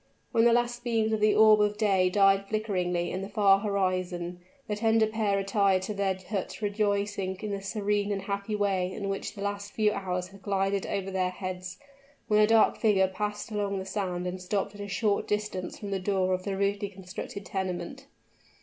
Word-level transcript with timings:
When 0.31 0.45
the 0.45 0.51
last 0.51 0.83
beams 0.83 1.13
of 1.13 1.19
the 1.19 1.35
orb 1.35 1.61
of 1.61 1.77
day 1.77 2.09
died 2.09 2.47
flickeringly 2.47 3.11
in 3.11 3.21
the 3.21 3.29
far 3.29 3.59
horizon, 3.59 4.39
the 4.67 4.75
tender 4.75 5.05
pair 5.05 5.37
retired 5.37 5.83
to 5.83 5.93
their 5.93 6.17
hut 6.27 6.57
rejoicing 6.59 7.35
in 7.35 7.51
the 7.51 7.61
serene 7.61 8.11
and 8.11 8.23
happy 8.23 8.55
way 8.55 8.91
in 8.91 9.09
which 9.09 9.35
the 9.35 9.43
last 9.43 9.73
few 9.73 9.91
hours 9.91 10.29
had 10.29 10.41
glided 10.41 10.87
over 10.87 11.11
their 11.11 11.29
heads 11.29 11.77
when 12.27 12.39
a 12.39 12.47
dark 12.47 12.77
figure 12.79 13.07
passed 13.09 13.51
along 13.51 13.77
the 13.77 13.85
sand 13.85 14.25
and 14.25 14.41
stopped 14.41 14.73
at 14.73 14.81
a 14.81 14.87
short 14.87 15.27
distance 15.27 15.77
from 15.77 15.91
the 15.91 15.99
door 15.99 16.33
of 16.33 16.45
the 16.45 16.57
rudely 16.57 16.89
constructed 16.89 17.45
tenement. 17.45 18.07